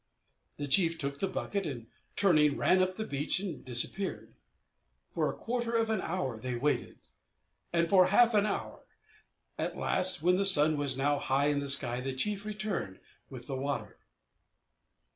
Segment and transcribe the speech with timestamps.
[0.57, 4.33] The chief took the bucket, and, turning, ran up the beach and disappeared.
[5.11, 6.97] For a quarter of an hour they waited;
[7.71, 8.83] and for half an hour.
[9.59, 13.45] At last, when the sun was now high in the sky, the chief returned with
[13.45, 13.99] the water.